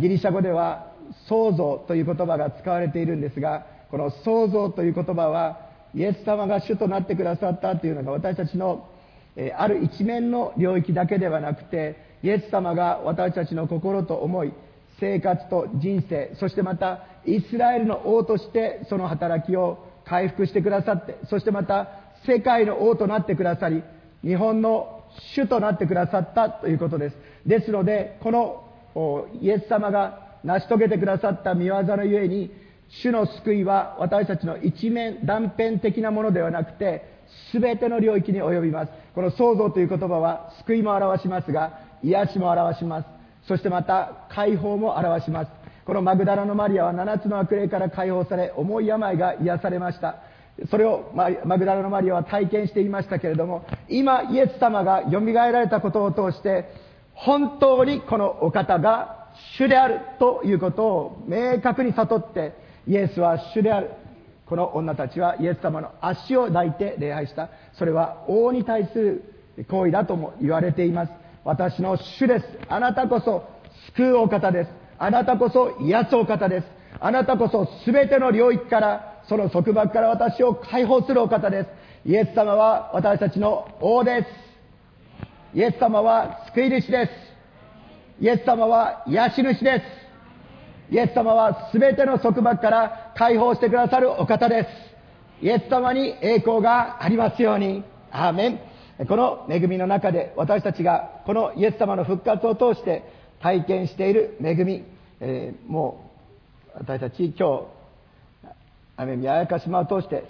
[0.00, 0.92] ギリシャ語では
[1.28, 8.88] 創造という言葉が使われているんですがこの創造という言葉はイエス様が主となってくださったというのが私たちの
[9.56, 14.52] ある一面の領域だけではなくてイエス様が私たちの心と思い
[15.00, 21.88] 生活と人生そしてまたイスラエルの王としてその働きを回復してくださってそしてまた
[22.26, 23.82] 世界の王となってくださり
[24.22, 27.16] 日本の主となってくださったということです。
[27.46, 28.64] ですのでこの
[29.40, 32.50] イエス様が成し遂げてくださった見業のゆえに
[32.88, 37.18] 主の救いは私たちの一面断片的なものではなくて
[37.52, 38.92] 全ての領域に及びます。
[39.14, 43.08] この創造という言葉は救いも表しますが癒しも表します。
[43.46, 45.50] そしてまた解放も表します。
[45.84, 50.16] このマグダラのマリアは7つの悪霊から解放され重い病が癒されました。
[50.70, 56.68] それをマグダラのマリアは体験していましたけれども今イエス様がよみがえられたことを通して
[57.14, 62.54] 本当にこのお方が主であるということを明確に悟って
[62.88, 63.90] イエスは主である
[64.46, 67.50] この女たちはイエス様の足を抱いて礼拝した。
[67.78, 69.34] それは王に対する
[69.68, 71.12] 行為だとも言われています。
[71.44, 72.46] 私の主です。
[72.66, 73.44] あなたこそ
[73.94, 74.70] 救うお方です。
[74.98, 76.66] あなたこそ癒すお方です。
[76.98, 81.68] あなたこそ全ての領域からその束縛から私を解放するお方です。
[82.08, 85.58] イエス様は私たちの王です。
[85.58, 87.12] イエス様は救い主です。
[88.24, 90.07] イエス様は癒し主です。
[90.90, 95.44] イエス様は全ての束縛から解放してくださるお方です。
[95.44, 97.84] イエス様に栄光がありますように。
[98.10, 99.06] アーメン。
[99.06, 103.04] この恵みの中で私たちがこのイエス様の復活を通して
[103.40, 104.84] 体験している恵み、
[105.20, 106.10] えー、も
[106.74, 107.66] う私たち今日、
[108.96, 110.24] 雨宮やか島を通して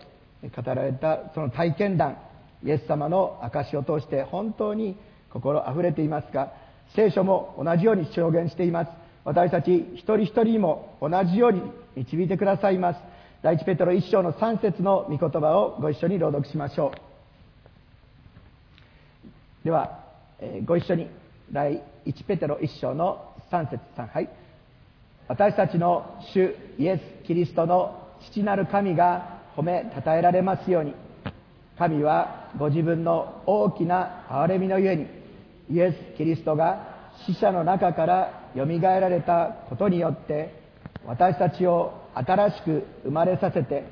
[0.54, 2.18] 語られたその体験談、
[2.62, 4.96] イエス様の証を通して本当に
[5.32, 6.52] 心あふれていますが
[6.94, 8.90] 聖書も同じように証言しています
[9.24, 11.62] 私たち一人一人にも同じように
[11.96, 13.00] 導いてくださいます。
[13.42, 16.92] 第一ペトロ一章の3節の御言葉をご一緒に朗読しましょ
[19.62, 19.64] う。
[19.64, 20.04] では、
[20.40, 21.08] えー、ご一緒に
[21.52, 24.28] 第一ペテロ一章の3節3はい。
[25.28, 30.94] 私たちの主イエス・キリストの父なる神が褒めたたえられますように。
[31.78, 35.06] 神はご自分の大きな憐れみのゆえに
[35.70, 40.54] イエス・キリストが死者の中からよみがえられたことによって
[41.06, 43.84] 私たちを新しく生まれさせて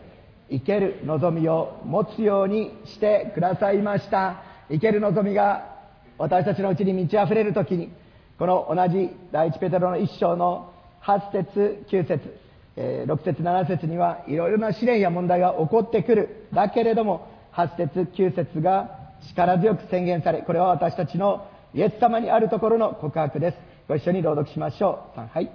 [0.50, 4.42] 生ける望みを持つようにしてくださいました。
[4.68, 5.76] 生ける望みが
[6.18, 7.92] 私たちのうちに満ち溢れる時に
[8.38, 12.38] この同じ第一ペテロの一章の8節9節
[12.76, 16.48] 6節7節にはいろいろな試練や問題が起こってくる。
[16.52, 23.56] だけれども8節9節が力強く宣言されこれは私たちのイエス様にあるところの告白です。
[23.86, 25.20] ご一緒に朗読しましょう。
[25.20, 25.50] はい。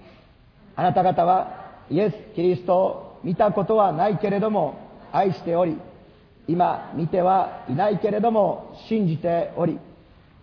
[0.76, 4.80] あなた方はイエス・キリストを見たことはないけれども
[5.12, 5.78] 愛しており
[6.48, 9.80] 今見てはいないけれども信じており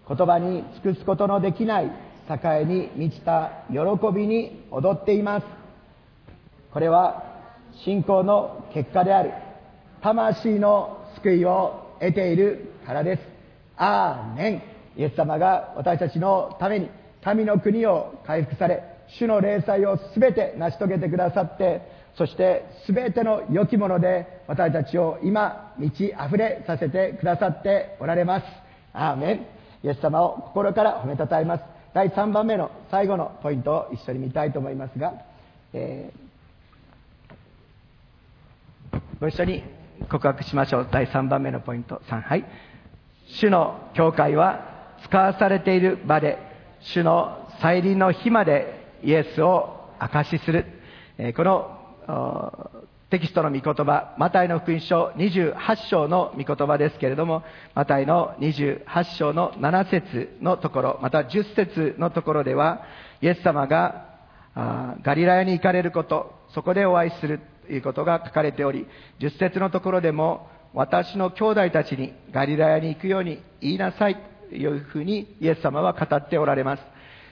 [0.07, 1.90] 言葉に尽くすことのできない
[2.28, 3.78] 栄に満ちた喜
[4.14, 5.46] びに踊っています。
[6.72, 7.24] これは
[7.84, 9.32] 信仰の結果である。
[10.03, 13.22] 魂の救いを得ているからです。
[13.76, 14.78] アーメン。
[14.99, 16.90] イエス様が私たちのために
[17.24, 21.80] 神の国を回復され主の霊祭を全て成し遂げてくださって
[22.16, 28.46] そして全ての良きもので私たちを今満ち溢れさせてくださっておられます。
[28.92, 29.46] アーメン。
[29.84, 31.64] イエス様を心から褒めたたえます。
[31.94, 35.14] 第3番目の最後のポイントを一緒に見たいと思いますが、
[35.72, 39.62] えー、ご一緒に
[40.11, 40.88] 告白しましょう。
[40.90, 42.03] 第3番目のポイント。
[42.09, 42.44] 3はい
[43.28, 46.38] 主の教会は使わされている場で
[46.80, 50.66] 主の再臨の日までイエスを証しする、
[51.18, 57.42] え、このテキストの御言葉、マタイの福音書28章の御言葉ですけれども、
[57.74, 62.82] マタイの28章の7節のところ、また10節のところでは、
[63.22, 64.05] イエス様が
[65.03, 68.86] ガリラヤに行かれること、そこでお会いするということが書かれており、
[69.20, 74.16] 10節のところでも、私の兄弟たちにガリラヤに行くように言いなさい。
[74.57, 76.82] いうふうにイエス様は語っておられます。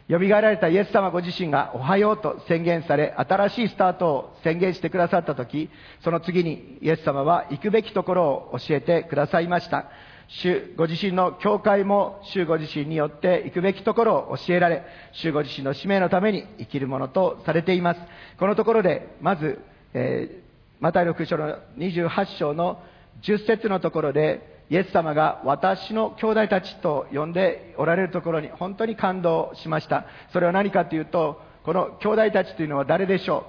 [0.08, 5.68] 蘇られたイエス様ご自身がおはようと宣言され、新しいスタートを宣言してくださったとき、
[6.04, 9.86] その次にイエス様は行くべきところを教えてくださいました。
[10.28, 18.00] 主ご自身の教会も主ご自身によって行くべきところを教えられ、主ご自身の使命のために生きるものとされています。
[18.38, 19.60] このところで、まず、
[19.92, 20.44] えー、
[20.78, 22.80] マタイの空書の28章の
[23.22, 30.06] 10節のところで、イエス様が私の兄弟たちと呼んでおられるところに本当に感動しました。
[30.32, 33.46] それは何かというと、この兄弟たちというのは誰でしょ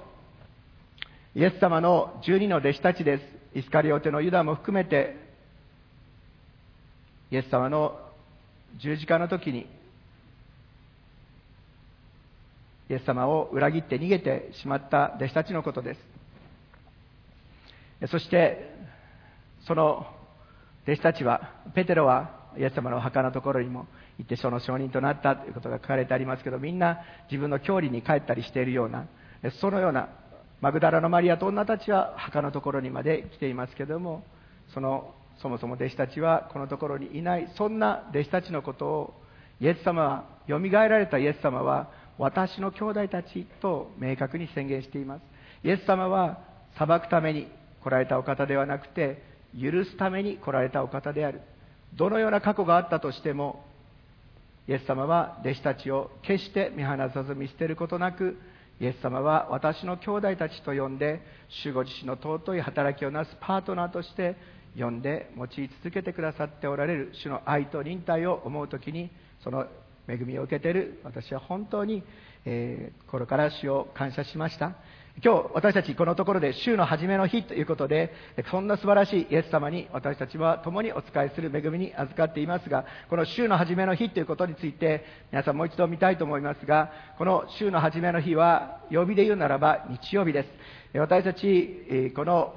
[1.35, 1.39] う？
[1.39, 3.59] イエス様の12の弟子たちです。
[3.59, 5.15] イスカリオテのユダも含めて、
[7.31, 7.99] イエス様の
[8.77, 9.67] 十字架の時に、
[12.89, 15.99] イエス様を裏切って逃げてしまった弟子たちのことです。
[18.07, 18.71] そして、
[19.65, 20.07] その
[20.87, 29.05] 弟子たちは、ペテロはイエス様のお墓のところにも行ってその証人となったということが書かれてありますけど、みんな自分の郷里に帰ったりしているような、
[29.59, 30.07] そのような、
[30.61, 34.23] マグダラのマリアと女たちは墓のところにまで来ていますけども、
[34.73, 39.13] その、そもそも弟子たちはこのところにいない、そんな弟子たちのことを、
[39.59, 45.21] イエス様は、蘇られたイエス様は、私の兄弟たちと明確に宣言しています。
[45.63, 46.39] イエス様は
[46.77, 47.47] 裁くために
[47.83, 49.21] 来られたお方ではなくて、
[49.59, 51.41] 許すために来られたお方である。
[51.95, 53.65] どのような過去があったとしても
[54.67, 58.37] イエス様は弟子たちを決して見放さず見捨てることなく
[58.79, 61.21] イエス様は私の兄弟たちと呼んで
[61.63, 64.35] 主ご自身の尊い働きをなすパートナーとして
[64.77, 67.11] 呼んで用い続けてくださっておられる。
[67.23, 69.09] 主の愛と忍耐を思う時に
[69.43, 69.65] その
[70.07, 70.99] 恵みを受けている。
[71.03, 72.03] 私は本当に、
[72.45, 74.75] えー、心から主を感謝しました。
[75.23, 78.13] 今日私たちこのところで週の初めの日ということで、
[78.51, 90.43] そんな素晴らしいイエス様に私たちは共にお仕えする恵みに預かっていますが、この週の初めの日ということについて皆さんもう一度見たいと思いますが、この週の初めの日は曜日で言うならば日曜日で
[90.93, 90.99] す。
[90.99, 92.53] 私たち、この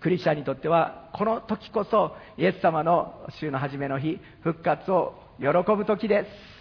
[0.00, 5.46] クリスチャンにとっては、この時こそイエス様の週の初めの日、復活を喜
[5.76, 6.60] ぶ時です。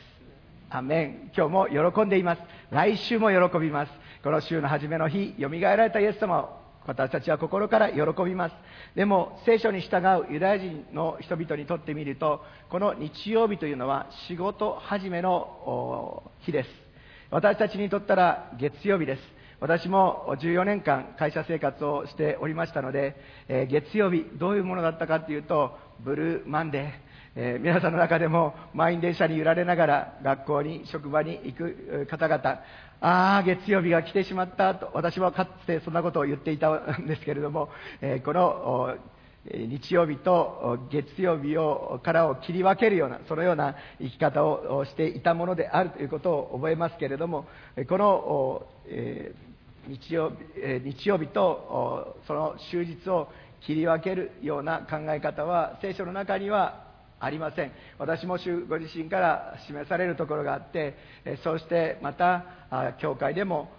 [0.72, 1.32] アメン。
[1.36, 2.41] 今日も喜んでいます。
[2.70, 3.91] 来週も喜びます。
[4.22, 6.49] この週の初めの日、よみがえられたイエス様を
[6.86, 8.55] 私たちは心から喜びます。
[8.93, 16.70] でも、聖書に従うユダヤ人の人々にとってみると、この日曜日というのは仕事始めの日です。
[17.32, 19.22] 私たちにとったら月曜日です。
[19.61, 23.15] 私も14年間会社生活をしておりましたので、
[23.47, 26.91] えー、月曜日どういうものだったかというと、ブルーマンデー、
[27.36, 32.59] えー、皆さんの中でも満員電車に揺られながら学校に職場に行く方々
[33.02, 37.70] ああ月曜日が来てしまったと私はかつてそんなことを言っていたんですけれども、
[38.02, 38.97] えー、この
[39.45, 47.45] 日曜日と月曜日をからを切り分けるようなそのような生き方をしていたものであるということを覚えますけれども
[47.88, 53.30] この、えー、日曜日曜日とその終日を
[53.62, 56.89] 切り分けるような考え方は聖書の中には
[57.20, 57.72] ありません。
[57.97, 60.95] 私も主ご自身から示されるところがあって
[61.43, 62.45] そうしてまた
[62.99, 63.70] 教会でも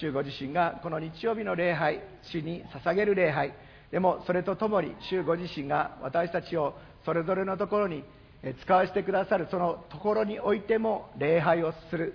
[0.00, 3.52] 主ご自身がこの日曜日の礼拝主に捧げる礼拝
[3.90, 6.74] でもそれとともに主ご自身が私たちを
[7.04, 8.04] それぞれのところに
[8.62, 12.14] 使わせてくださるそのところにおいても礼拝をする。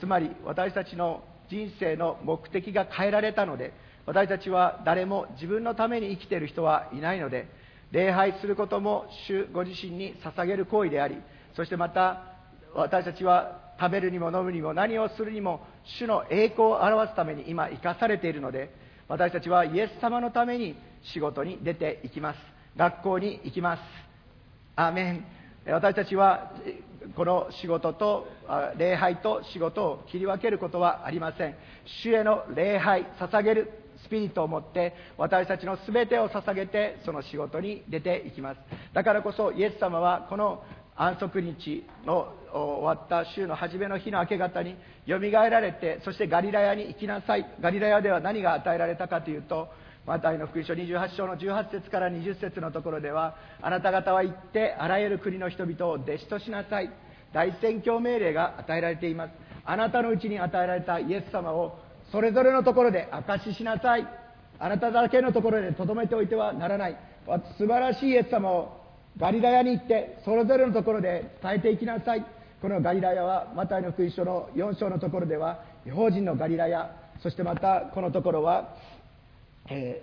[0.00, 3.72] つまり私たちの人生の目的が変えられたので
[4.06, 7.46] 私たちは誰も自分のために生きている人はいないので
[7.90, 11.16] 礼拝することも主ご自身に捧げる行為であり
[11.56, 12.34] そしてまた
[12.74, 15.66] 私たちは食べるにも飲むにも何をするにも
[15.98, 18.70] 主の栄光を表すために今生かされているので
[19.08, 22.38] 私たちはイエス様のために仕事に出ていきます。
[22.76, 23.82] 学校に行きます。
[24.76, 25.24] アーメン。
[25.66, 26.52] 私たちは
[27.16, 28.28] この仕事と
[28.76, 31.54] 礼拝と仕事を切り分けることはありません。
[32.02, 38.60] 主への礼拝捧げるスピリットを持って私たちの全てを捧げてその仕事に出ていきます。
[38.92, 40.62] だからこそイエス様はこの
[40.96, 44.76] 安息日の終わった週の初めの日の明け方に
[45.06, 47.46] よみがえられてそしてガリラヤに行きなさい。
[47.60, 49.68] ガリラヤでは何が与えられたかというと
[50.06, 56.90] マタイの福音書28章の18節から20節のところではあなた方は行ってあらゆる国の人々を弟子としなさい。
[57.32, 59.32] 大宣教命令が与えられています。
[59.64, 61.78] あなたのうちに与えられたイエス様を
[62.10, 64.06] それぞれのところで証ししなさい。
[64.60, 66.96] あなただけのところで留めておいてはならない。
[67.58, 68.80] 素晴らしいイエス様を
[69.18, 72.24] ガリラヤに行ってそれぞれのところで伝えていきなさい。
[72.60, 76.90] このガリラヤはマタイの福音書の4章のところでは違法人のガリラヤ
[77.22, 78.74] そしてまたこのところは、
[79.70, 80.02] え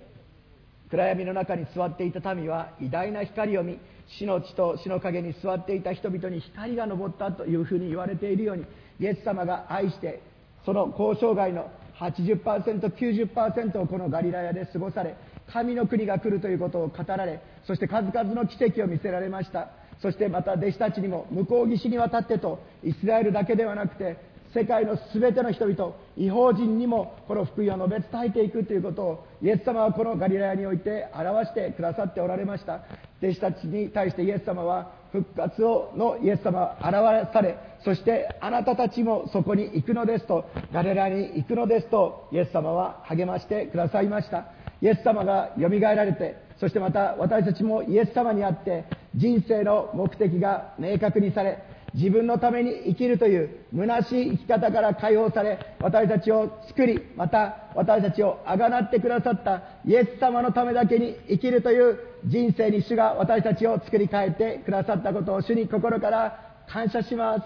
[0.87, 3.77] ー、暗闇の中に座っていた民は偉大な光を見
[4.07, 8.65] 死の地と死の陰に座っていた人々に光が昇ったというふうに言われているように
[8.99, 10.21] イエス様が愛して
[10.65, 11.69] その交渉外の
[11.99, 15.15] 80%90% をこのガリラヤで過ごされ
[15.51, 19.69] 神の国が来るということを語られそして数々の奇跡を見せられました。
[20.01, 24.17] そしてまた弟子たちにも向こう岸に渡ってとイスラエルだけではなくて
[24.53, 32.81] 世界の全ての人々違法人にもこの福音を述べ伝えていくということをイエス様はこのガリラヤにおいて表してくださっておられました。
[33.21, 44.47] 弟子たちに対してイエス様は復活をのイエス様現されそしてあなたたちもそこに行くのですとガリラに行くのですとイエス様は励ましてくださいました。
[44.82, 48.86] イエス様がよみがえられてそしてまた私たちもイエス様にあって
[49.16, 51.63] 人生の目的が明確にされ
[51.93, 67.43] 自分のために生きるという虚しい生き方から解放され私たちを作りまた私たちをあがなってくださったイエス様のためだけに生きるという人生に主が私たちを作り変えてくださったことを主に心から感謝します。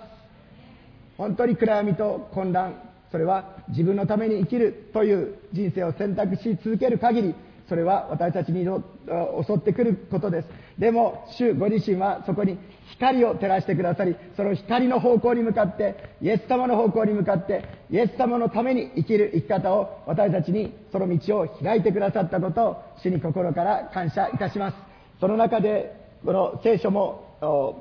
[1.18, 2.76] 本当に暗闇と混乱
[3.12, 7.36] それは自分のために生きるという人生を選択し続ける限り
[7.70, 10.48] それは私たちに襲ってくることです。
[10.80, 12.58] でも主ご自身はそこに
[12.92, 24.78] 光を照らしてくださりその光の方向に向かってイエス様の方向に向かってイエス様のために生きる生き方を私たちにその道を開いてくださったことを主に心から感謝いたします。
[25.20, 25.96] その中で
[26.26, 27.76] この聖書も語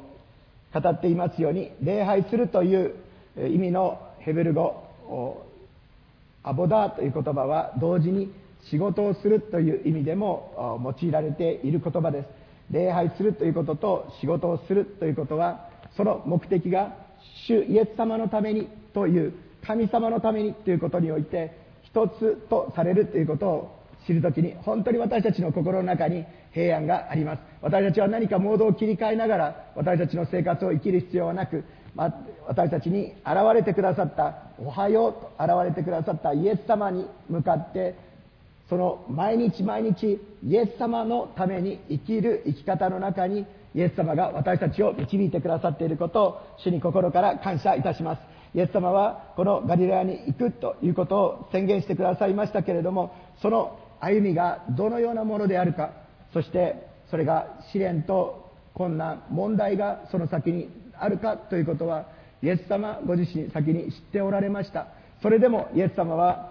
[0.78, 2.94] っていますように礼拝するという
[3.36, 5.44] 意味のヘブル語
[6.42, 8.32] アボダーという言葉は同時に
[8.70, 12.28] 仕事をするという意味でも用いられている言葉です。
[12.70, 16.94] 礼拝するということと仕事をするということはその目的が
[17.46, 19.32] 主イエス様のためにという
[19.66, 27.42] 神様のためにということにおいて一つとされるということを知るときに本当に私たちの心の中に平安があります。
[27.62, 31.64] 私たちは何かモードを切り替えながら私たちの生活を生きる必要はなく
[31.94, 32.14] ま、
[32.46, 37.96] 私たちに現れてくださったおはようと現れてくださったイエス様に向かって
[38.68, 48.20] その毎日毎日イエス様のために生きる生き方の中にイエス様が私たちを導いてくださっていることを主に心から感謝いたします。
[48.54, 55.92] イエス様はこのガリラヤに行くということを宣言してくださいましたけれどもその歩みがどのようなものであるか
[56.32, 62.06] そしてそれが試練と困難問題がその先にあるかということは
[62.42, 64.88] イエス様ご自身先に知っておられました。
[65.20, 66.47] それでもイエス様は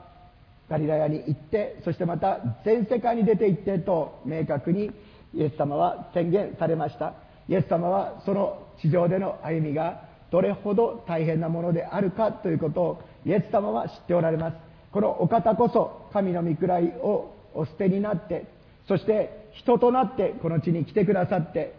[0.70, 4.92] ガリラヤに行ってそしてまた全世界に出て行ってと明確に
[5.34, 7.14] イエス様は宣言されました。
[7.50, 10.02] イエス様はその地上での歩みが
[10.32, 14.58] どれほど大変なものであるかということをイエス様は知っておられます。
[14.92, 18.46] このお方こそ神の御位をお捨てになって
[18.88, 21.76] そして人となってこの地に来てくださって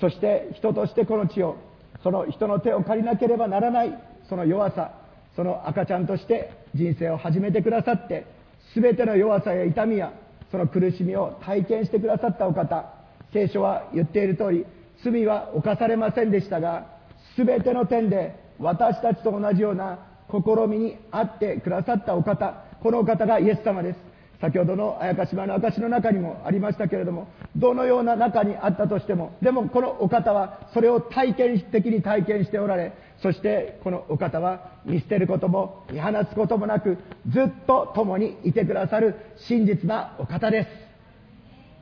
[0.00, 1.56] そして人としてこの地を
[2.02, 4.92] その人の手を借りなければならないその弱さ
[5.38, 8.26] その赤ちゃんとして人生を始めてくださって
[8.74, 10.12] 全ての弱さや痛みや
[10.50, 12.92] その苦しみを体験してくださったお方
[13.32, 14.66] 聖書は言っている通り
[15.04, 16.88] 罪は犯されませんでしたが
[17.36, 24.08] 全ての点で私たちと同じような試みにあってくださったお方このお方がイエス様です。
[24.40, 27.26] 先ほどの綾鹿島の証の中にもありましたけれども
[27.56, 32.92] どのような中にあったとしてもでもこのお方はそれを体験的に体験しておられ
[33.22, 36.98] そしてこのお方は見捨てることも見放つこともなく
[37.28, 39.16] ずっと共にいてくださる
[39.48, 40.68] 真実なお方です。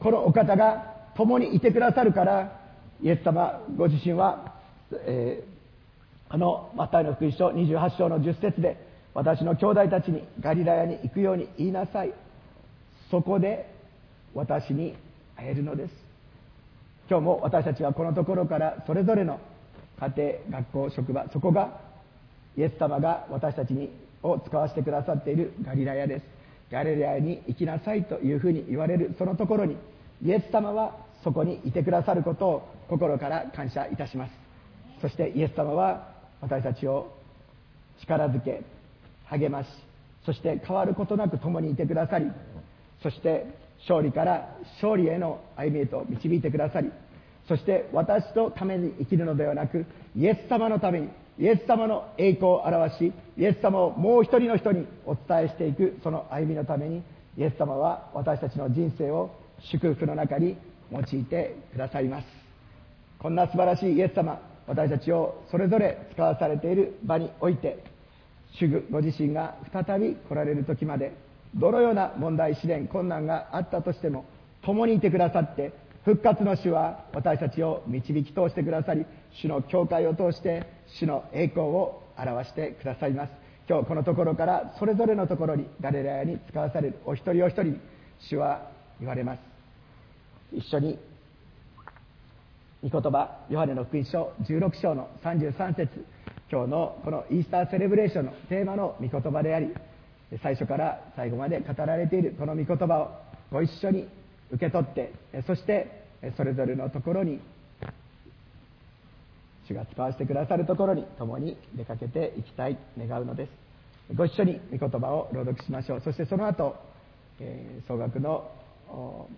[0.00, 2.60] このお方が共にいてくださるから
[3.02, 4.54] イエス様ご自身は、
[4.92, 8.76] えー、あのマタイの福音書28章の10節で
[9.12, 12.12] 私の兄弟たちにガリラヤに行くように言いなさい。
[13.10, 13.72] そこで
[14.34, 14.94] 私に
[15.36, 15.94] 会えるのです。
[17.08, 19.38] 今日も私たちはこのところからそれぞれの
[19.98, 20.08] 家
[20.50, 21.80] 庭学校職場そこが
[22.56, 23.90] イエス様が私たちに
[24.22, 26.24] を使わせてくださっているガリラヤです。
[26.70, 29.76] ガリレアに行きなさいというふうに言われるそのところに
[30.24, 34.32] イエス様はそこにいてくださることを心から感謝いたします。
[35.00, 36.08] そしてイエス様は
[36.40, 37.12] 私たちを
[38.00, 38.62] 力づけ
[39.26, 39.68] 励まし
[40.24, 42.30] そして変わることなく共にいてくださり
[43.02, 43.46] そして
[43.80, 46.90] 勝利から勝利への歩みへと導いてくださり
[47.48, 49.86] そして私とために生きるのではなく
[50.16, 57.02] イエス様のためにイエス様の栄光を表しイエス様をもう一人の人にお伝えしていくその歩みのために
[57.36, 59.30] イエス様は私たちの人生を
[59.70, 60.56] 祝福の中に
[60.90, 62.26] 用いてくださいます。
[63.18, 67.82] こんな素晴らしいイエス様私たちをそれぞれ使わされている場において
[68.58, 71.12] 主ご自身が再び来られる時まで
[71.54, 74.24] どのような問題試練困難があったとしても
[74.62, 75.72] 共にいてくださって
[76.06, 79.04] 復活の主は私たちを導き通してくださり
[79.42, 83.32] 主の教会を通して主の栄光を表してくださいます。
[83.68, 87.80] 今日このところからそれぞれのところにガレラヤに使わされるお一人お一人に
[88.20, 89.40] 主は言われます。
[90.52, 90.96] 一緒に
[92.88, 96.04] 御言葉ヨハネの福音書16章の33節。
[96.52, 99.74] 今日のこのイースターセレブレーションのテーマの御言葉であり
[100.40, 103.10] 最初から最後まで語られているこの御言葉を
[103.50, 104.08] ご一緒に
[104.52, 105.12] 受け取って
[105.46, 106.04] そして
[106.36, 107.40] それぞれのところに
[109.66, 113.50] 主が使わせてくださるところに共に出かけていきたい願うのです。
[114.14, 116.00] ご一緒に御言葉を朗読しましょう。
[116.00, 116.76] そしてその後、
[117.40, 118.48] えー、総額の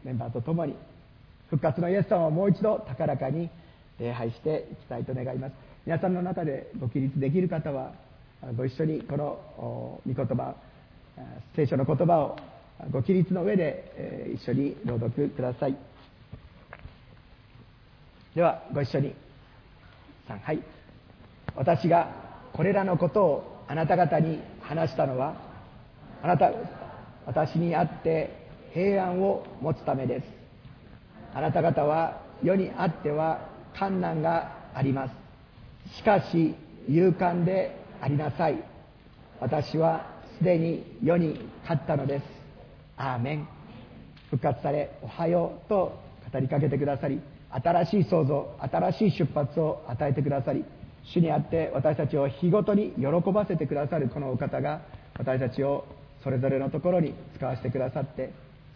[0.05, 0.75] メンバーと共に
[1.49, 3.49] 復活のイエス様をもう一度高らかに
[3.99, 5.55] 礼拝していきたいと願います。
[5.87, 7.93] 皆さんの中でご起立できる方は
[8.57, 10.55] ご一緒にこの御言葉
[11.57, 12.37] 聖書の言葉を
[12.91, 15.77] ご起立の上で、え一緒に朗読ください。
[18.35, 19.15] ではご一緒に。
[20.29, 20.63] 3はい。
[21.57, 22.09] 私が
[22.53, 25.35] これらのことをあなた方に話したのは
[26.23, 26.51] あなた
[27.27, 28.31] 私にあって
[28.73, 30.27] 平安を持つためです。
[31.35, 33.49] あなた方は世にあっては
[33.79, 35.97] 困難があります。
[35.97, 36.55] しかし
[36.89, 38.63] 勇敢でありなさい。
[39.41, 40.07] 私は
[40.39, 42.38] すでに世に勝ったのです。
[42.99, 43.49] アーメン。
[44.31, 45.99] 復活されおはようと
[46.33, 47.21] 語りかけてくださり
[47.51, 50.65] 新しい創造新しい出発を与えてくださり
[51.03, 54.83] 主にあって私たちを日ごとに喜ばせてくださるこのお方が
[55.19, 55.87] 私たちを
[56.23, 58.33] それぞれのところに使わせてくださって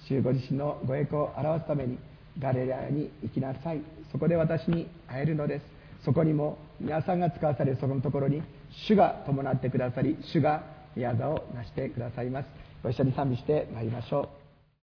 [0.09, 1.99] 主ご自身のご栄光を表すために
[2.39, 3.83] ガレラに行きなさい。
[4.11, 5.64] そこで私に会えるのです。
[6.05, 8.43] そこにも皆さんが使わされるそこのところに
[8.89, 10.64] 主が伴ってくださり主が
[10.97, 12.72] 宮座を成してくださいます。
[12.83, 14.41] ご一緒に賛美してまいりましょう。